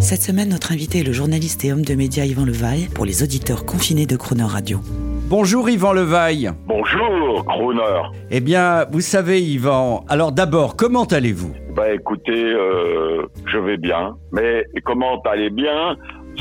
[0.00, 3.22] Cette semaine, notre invité est le journaliste et homme de médias Yvan Levaille pour les
[3.22, 4.78] auditeurs confinés de Crooner Radio.
[5.28, 6.50] Bonjour Yvan Levaille.
[6.66, 8.02] Bonjour, Crooner.
[8.30, 11.52] Eh bien, vous savez Yvan, alors d'abord, comment allez-vous?
[11.74, 14.14] Bah écoutez, euh, je vais bien.
[14.32, 15.96] Mais comment aller bien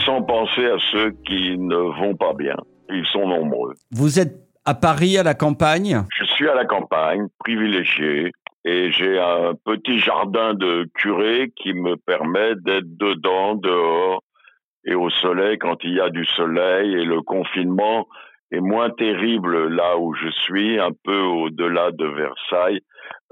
[0.06, 2.56] sans penser à ceux qui ne vont pas bien?
[2.90, 3.74] Ils sont nombreux.
[3.92, 6.04] Vous êtes à Paris, à la campagne?
[6.18, 8.32] Je suis à la campagne, privilégié,
[8.68, 14.22] et j'ai un petit jardin de curé qui me permet d'être dedans, dehors
[14.84, 18.08] et au soleil quand il y a du soleil et le confinement
[18.52, 22.82] est moins terrible là où je suis, un peu au-delà de Versailles,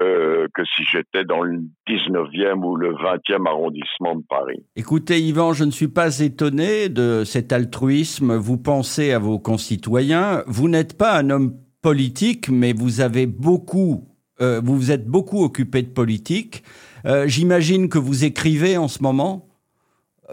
[0.01, 4.63] euh, que si j'étais dans le 19e ou le 20e arrondissement de Paris.
[4.77, 8.35] Écoutez Yvan, je ne suis pas étonné de cet altruisme.
[8.35, 10.43] Vous pensez à vos concitoyens.
[10.47, 14.07] Vous n'êtes pas un homme politique, mais vous avez beaucoup,
[14.41, 16.63] euh, vous vous êtes beaucoup occupé de politique.
[17.05, 19.47] Euh, J'imagine que vous écrivez en ce moment,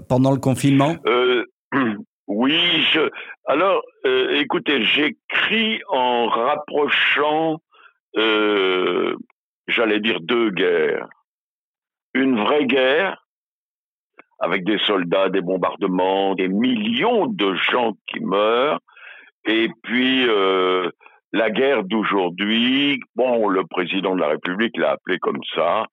[0.09, 0.97] pendant le confinement?
[1.07, 1.45] Euh,
[2.27, 2.59] oui,
[3.47, 7.61] alors euh, écoutez, j'écris en rapprochant,
[8.17, 9.17] euh,
[9.69, 11.09] j'allais dire deux guerres.
[12.15, 13.27] Une vraie guerre,
[14.39, 18.81] avec des soldats, des bombardements, des millions de gens qui meurent,
[19.47, 20.91] et puis euh,
[21.33, 25.87] la guerre d'aujourd'hui, bon, le président de la République l'a appelé comme ça,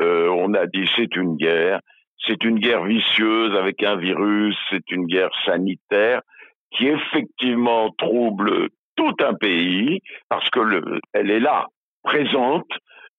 [0.00, 1.80] euh, on a dit c'est une guerre,
[2.26, 6.22] c'est une guerre vicieuse avec un virus, c'est une guerre sanitaire
[6.70, 11.66] qui effectivement trouble tout un pays parce que le, elle est là,
[12.02, 12.68] présente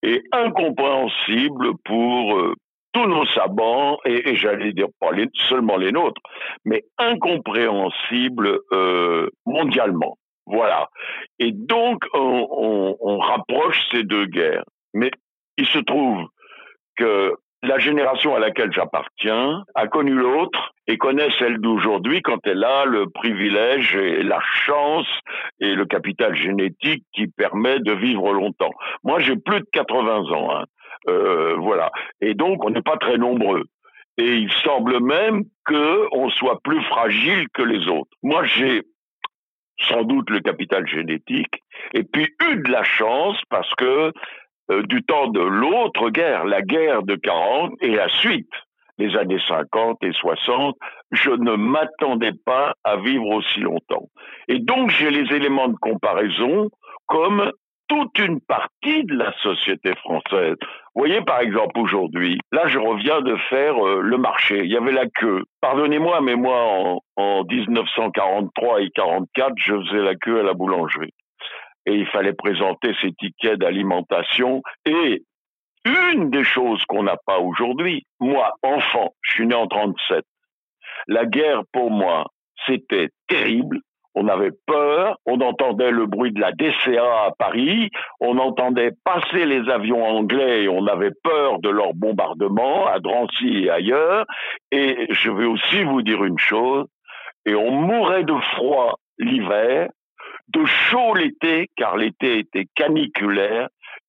[0.04, 2.54] et incompréhensible pour euh,
[2.94, 6.22] tous nos sabants et, et j'allais dire pas les, seulement les nôtres,
[6.66, 10.18] mais incompréhensible euh, mondialement.
[10.50, 10.90] Voilà.
[11.38, 14.64] Et donc on, rapproche ces deux guerres.
[14.94, 15.12] Mais
[15.58, 16.26] il se trouve
[16.98, 22.64] que la génération à laquelle j'appartiens a connu l'autre et connaît celle d'aujourd'hui quand elle
[22.64, 25.08] a le privilège et la chance
[25.60, 28.72] et le capital génétique qui permet de vivre longtemps.
[29.04, 30.64] Moi, j'ai plus de 80 ans, hein.
[31.10, 33.66] euh, voilà, et donc on n'est pas très nombreux.
[34.18, 38.12] Et il semble même que on soit plus fragile que les autres.
[38.24, 38.84] Moi, j'ai
[39.88, 41.64] sans doute le capital génétique
[41.94, 44.12] et puis eu de la chance parce que
[44.72, 48.52] euh, du temps de l'autre guerre, la guerre de 40 et la suite,
[49.00, 50.76] les années 50 et 60,
[51.12, 54.10] je ne m'attendais pas à vivre aussi longtemps.
[54.48, 56.70] Et donc j'ai les éléments de comparaison
[57.08, 57.52] comme
[57.90, 60.56] toute une partie de la société française.
[60.96, 64.60] Vous voyez, par exemple, aujourd'hui, là, je reviens de faire euh, le marché.
[64.64, 65.44] Il y avait la queue.
[65.60, 71.14] Pardonnez-moi, mais moi, en, en 1943 et 44, je faisais la queue à la boulangerie
[71.86, 74.62] et il fallait présenter ses tickets d'alimentation.
[74.86, 75.24] Et
[75.86, 80.24] une des choses qu'on n'a pas aujourd'hui, moi, enfant, je suis né en 37,
[81.08, 82.26] la guerre pour moi,
[82.68, 83.80] c'était terrible.
[84.16, 87.90] On avait peur, on entendait le bruit de la DCA à Paris,
[88.20, 93.66] on entendait passer les avions anglais et on avait peur de leur bombardement à Drancy
[93.66, 94.26] et ailleurs.
[94.72, 96.86] Et je vais aussi vous dire une chose,
[97.46, 99.90] et on mourait de froid l'hiver,
[100.50, 103.68] de chaud l'été, car l'été était caniculaire,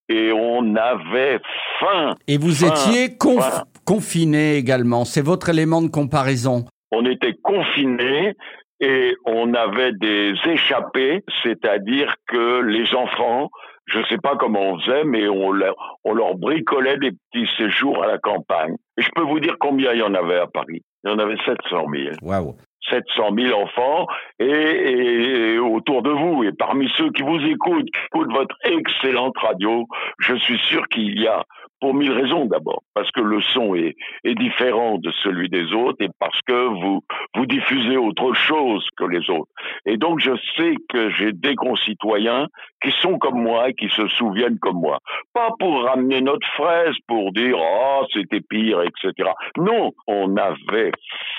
[0.08, 1.38] et on avait
[1.78, 2.14] faim.
[2.26, 3.64] Et vous faim, étiez conf faim.
[3.84, 6.64] confiné également, c'est votre élément de comparaison.
[6.90, 8.34] On était confinés
[8.80, 13.50] et on avait des échappés, c'est-à-dire que les enfants,
[13.86, 15.74] je ne sais pas comment on faisait, mais on leur,
[16.04, 18.74] on leur bricolait des petits séjours à la campagne.
[18.96, 20.82] Et je peux vous dire combien il y en avait à Paris.
[21.04, 22.14] Il y en avait 700 000.
[22.22, 22.54] Waouh.
[22.88, 24.06] 700 000 enfants
[24.38, 26.44] et, et, et, autour de vous.
[26.44, 29.86] Et parmi ceux qui vous écoutent, qui écoutent votre excellente radio,
[30.18, 31.44] je suis sûr qu'il y a,
[31.80, 36.08] pour mille raisons d'abord, parce que le son est, différent de celui des autres et
[36.18, 37.02] parce que vous,
[37.34, 39.50] vous diffusez autre chose que les autres.
[39.86, 42.46] Et donc je sais que j'ai des concitoyens
[42.82, 44.98] qui sont comme moi et qui se souviennent comme moi.
[45.34, 49.30] Pas pour ramener notre fraise, pour dire, oh, c'était pire, etc.
[49.58, 50.92] Non, on avait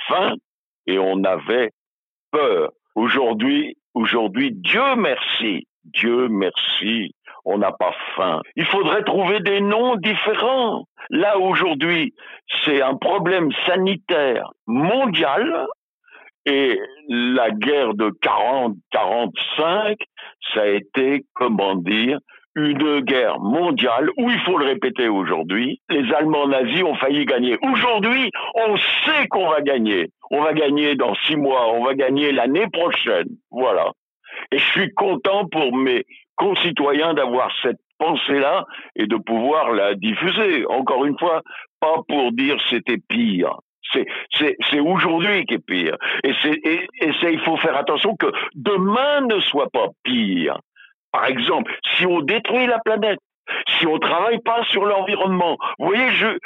[0.07, 0.35] faim
[0.87, 1.71] et on avait
[2.31, 2.71] peur.
[2.95, 7.15] Aujourd'hui, aujourd'hui, Dieu merci, Dieu merci,
[7.45, 8.41] on n'a pas faim.
[8.55, 10.85] Il faudrait trouver des noms différents.
[11.09, 12.13] Là, aujourd'hui,
[12.65, 15.67] c'est un problème sanitaire mondial
[16.45, 19.95] Et la guerre de 40-45,
[20.53, 22.17] ça a été, comment dire,
[22.55, 27.57] une guerre mondiale où il faut le répéter aujourd'hui, les Allemands nazis ont failli gagner.
[27.61, 30.09] Aujourd'hui, on sait qu'on va gagner.
[30.31, 33.27] On va gagner dans six mois, on va gagner l'année prochaine.
[33.51, 33.91] Voilà.
[34.51, 36.05] Et je suis content pour mes
[36.35, 40.65] concitoyens d'avoir cette pensée-là et de pouvoir la diffuser.
[40.67, 41.41] Encore une fois,
[41.79, 43.57] pas pour dire c'était pire.
[44.39, 45.97] C'est aujourd'hui qui est pire.
[46.23, 46.33] Et,
[47.01, 50.59] il faut faire attention que demain ne soit pas pire.
[51.11, 53.19] Par exemple, si on détruit la planète,
[53.67, 56.37] si on travaille pas sur l'environnement, vous voyez, je,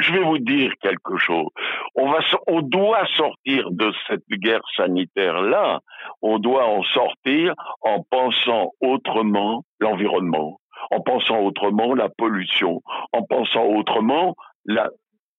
[0.00, 1.48] je, vais vous dire quelque chose.
[1.94, 5.80] On va, on doit sortir de cette guerre sanitaire là.
[6.22, 12.82] On doit en sortir en pensant autrement l'environnement, en pensant autrement la pollution,
[13.12, 14.34] en pensant autrement
[14.64, 14.88] la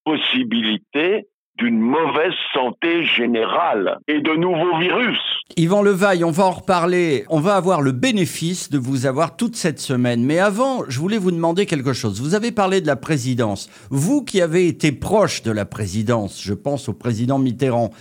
[0.04, 1.28] possibilité
[1.58, 5.20] d'une mauvaise santé générale et de nouveaux virus.
[5.58, 7.26] Yvan Levaille, on va en reparler.
[7.30, 10.24] On va avoir le bénéfice de vous avoir toute cette semaine.
[10.24, 12.22] Mais avant, je voulais vous demander quelque chose.
[12.22, 13.70] Vous avez parlé de la présidence.
[13.90, 17.92] Vous qui avez été proche de la présidence, je pense au président Mitterrand,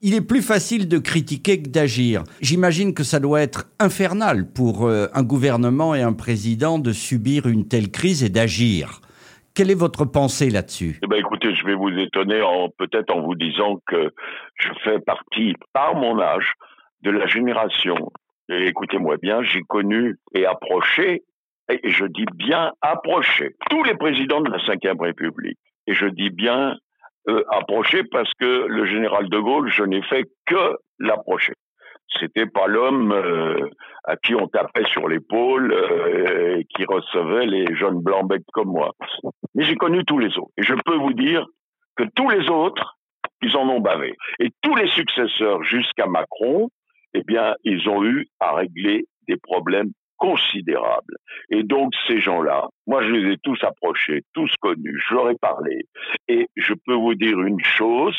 [0.00, 2.22] il est plus facile de critiquer que d'agir.
[2.40, 7.46] J'imagine que ça doit être infernal pour euh, un gouvernement et un président de subir
[7.46, 9.00] une telle crise et d'agir.
[9.58, 11.00] Quelle est votre pensée là-dessus?
[11.02, 12.40] Eh ben, Écoutez, je vais vous étonner
[12.78, 14.12] peut-être en vous disant que
[14.54, 16.52] je fais partie, par mon âge,
[17.02, 17.96] de la génération.
[18.48, 21.24] Et écoutez-moi bien, j'ai connu et approché,
[21.68, 25.58] et je dis bien approché, tous les présidents de la Ve République.
[25.88, 26.76] Et je dis bien
[27.28, 31.54] euh, approché parce que le général de Gaulle, je n'ai fait que l'approcher.
[32.20, 33.68] C'était pas l'homme euh,
[34.04, 38.68] à qui on tapait sur l'épaule euh, et qui recevait les jeunes blancs becs comme
[38.68, 38.92] moi.
[39.58, 40.52] Mais j'ai connu tous les autres.
[40.56, 41.44] Et je peux vous dire
[41.96, 42.96] que tous les autres,
[43.42, 44.14] ils en ont bavé.
[44.38, 46.70] Et tous les successeurs jusqu'à Macron,
[47.12, 51.16] eh bien, ils ont eu à régler des problèmes considérables.
[51.50, 55.36] Et donc, ces gens-là, moi, je les ai tous approchés, tous connus, je leur ai
[55.36, 55.86] parlé.
[56.28, 58.16] Et je peux vous dire une chose,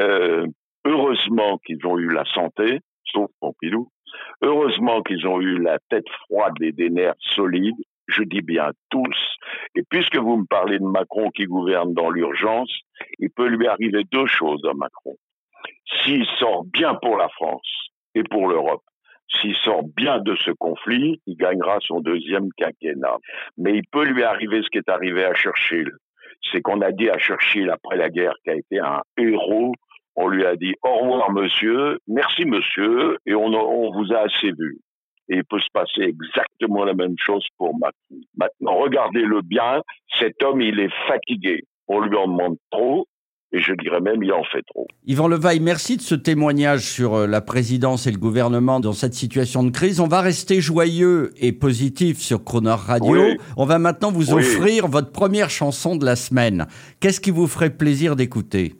[0.00, 0.44] euh,
[0.84, 2.80] heureusement qu'ils ont eu la santé,
[3.12, 3.88] sauf Pompidou.
[4.42, 7.76] Heureusement qu'ils ont eu la tête froide et des nerfs solides,
[8.06, 9.16] je dis bien tous.
[9.74, 12.72] Et puisque vous me parlez de Macron qui gouverne dans l'urgence,
[13.18, 15.16] il peut lui arriver deux choses à Macron.
[16.02, 18.82] S'il sort bien pour la France et pour l'Europe,
[19.40, 23.18] s'il sort bien de ce conflit, il gagnera son deuxième quinquennat.
[23.56, 25.90] Mais il peut lui arriver ce qui est arrivé à Churchill.
[26.52, 29.72] C'est qu'on a dit à Churchill après la guerre qui a été un héros
[30.16, 34.78] on lui a dit au revoir monsieur, merci monsieur, et on vous a assez vu.
[35.28, 37.94] Et il peut se passer exactement la même chose pour Macron.
[38.36, 39.80] Maintenant, regardez-le bien,
[40.20, 41.62] cet homme, il est fatigué.
[41.88, 43.06] On lui en demande trop,
[43.52, 44.86] et je dirais même il en fait trop.
[45.06, 49.14] Yvan Levaille, merci de ce témoignage sur euh, la présidence et le gouvernement dans cette
[49.14, 50.00] situation de crise.
[50.00, 53.22] On va rester joyeux et positif sur Croner Radio.
[53.56, 56.66] On va maintenant vous offrir votre première chanson de la semaine.
[57.00, 58.74] Qu'est-ce qui vous ferait plaisir d'écouter?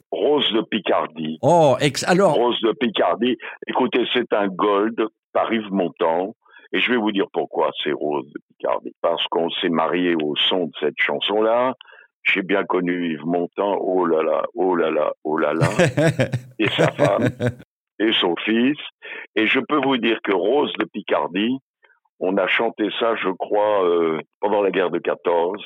[0.53, 1.37] De Picardie.
[1.41, 2.33] Oh, ex alors.
[2.35, 3.35] Rose de Picardie.
[3.67, 4.95] Écoutez, c'est un gold
[5.35, 6.33] par Yves Montand.
[6.71, 8.95] Et je vais vous dire pourquoi c'est Rose de Picardie.
[9.01, 11.73] Parce qu'on s'est marié au son de cette chanson-là.
[12.23, 15.67] J'ai bien connu Yves Montand, oh là là, oh là là, oh là là,
[16.59, 17.29] et sa femme,
[17.99, 18.79] et son fils.
[19.35, 21.59] Et je peux vous dire que Rose de Picardie,
[22.19, 25.61] on a chanté ça, je crois, euh, pendant la guerre de 14.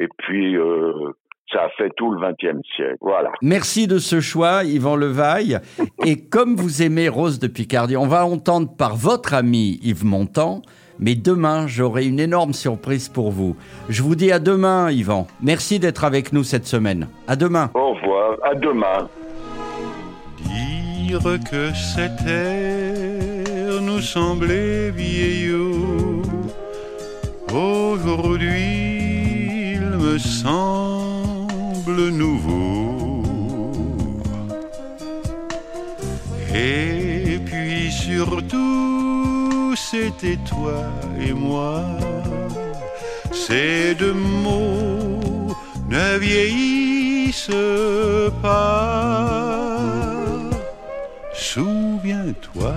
[0.00, 1.12] Et puis, euh,
[1.52, 2.98] ça a fait tout le XXe siècle.
[3.00, 3.30] Voilà.
[3.42, 5.58] Merci de ce choix, Yvan Levaille.
[6.04, 10.62] Et comme vous aimez Rose de Picardie, on va entendre par votre ami Yves Montand.
[10.98, 13.56] Mais demain, j'aurai une énorme surprise pour vous.
[13.88, 15.26] Je vous dis à demain, Yvan.
[15.42, 17.08] Merci d'être avec nous cette semaine.
[17.26, 17.70] À demain.
[17.74, 18.36] Au revoir.
[18.44, 19.08] À demain.
[20.44, 26.22] Dire que cette terre nous semblait vieillot.
[27.52, 28.60] Aujourd'hui,
[29.74, 30.99] il me semble
[32.08, 33.22] nouveau.
[36.54, 40.82] Et puis surtout, c'était toi
[41.20, 41.84] et moi.
[43.32, 45.54] Ces deux mots
[45.88, 47.50] ne vieillissent
[48.42, 49.50] pas.
[51.34, 52.74] Souviens-toi,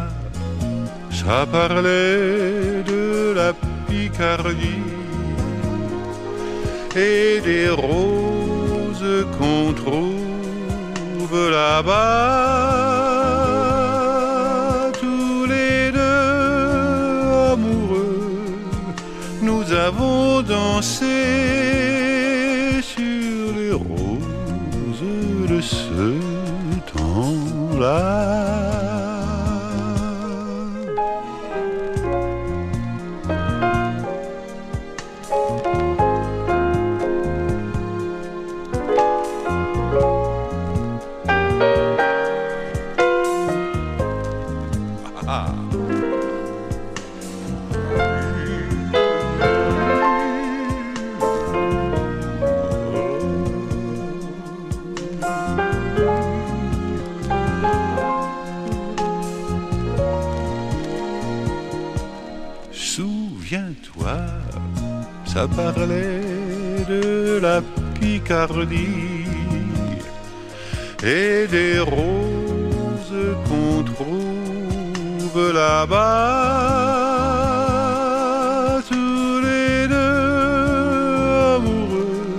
[1.12, 3.53] ça parlait de la
[3.88, 4.84] Picardie
[6.96, 8.33] et des roses
[9.38, 12.51] qu'on trouve là-bas.
[15.00, 18.56] Tous les deux amoureux,
[19.42, 21.52] nous avons dansé
[65.34, 67.62] ça parlait de la
[68.00, 69.25] Picardie
[71.02, 76.02] et des roses qu'on trouve là-bas.
[78.88, 79.96] Tous les deux
[81.58, 82.30] amoureux,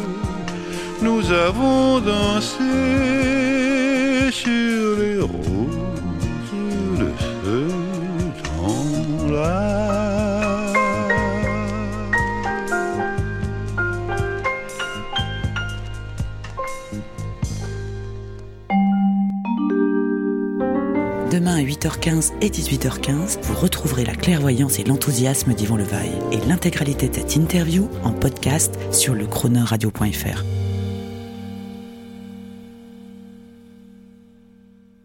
[1.02, 2.53] nous avons dansé
[21.34, 27.08] Demain à 8h15 et 18h15, vous retrouverez la clairvoyance et l'enthousiasme d'Yvon Levaille et l'intégralité
[27.08, 30.63] de cette interview en podcast sur le chroneurradio.fr.